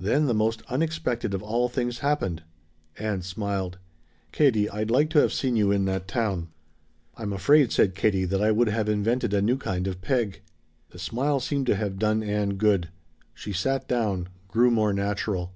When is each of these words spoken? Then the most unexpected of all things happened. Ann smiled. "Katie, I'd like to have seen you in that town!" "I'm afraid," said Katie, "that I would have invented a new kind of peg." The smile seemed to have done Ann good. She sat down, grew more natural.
Then 0.00 0.24
the 0.24 0.32
most 0.32 0.62
unexpected 0.68 1.34
of 1.34 1.42
all 1.42 1.68
things 1.68 1.98
happened. 1.98 2.42
Ann 2.98 3.20
smiled. 3.20 3.76
"Katie, 4.32 4.70
I'd 4.70 4.90
like 4.90 5.10
to 5.10 5.18
have 5.18 5.34
seen 5.34 5.54
you 5.54 5.70
in 5.70 5.84
that 5.84 6.08
town!" 6.08 6.48
"I'm 7.14 7.30
afraid," 7.30 7.72
said 7.72 7.94
Katie, 7.94 8.24
"that 8.24 8.40
I 8.40 8.50
would 8.50 8.68
have 8.70 8.88
invented 8.88 9.34
a 9.34 9.42
new 9.42 9.58
kind 9.58 9.86
of 9.86 10.00
peg." 10.00 10.40
The 10.92 10.98
smile 10.98 11.40
seemed 11.40 11.66
to 11.66 11.76
have 11.76 11.98
done 11.98 12.22
Ann 12.22 12.54
good. 12.54 12.88
She 13.34 13.52
sat 13.52 13.86
down, 13.86 14.30
grew 14.48 14.70
more 14.70 14.94
natural. 14.94 15.52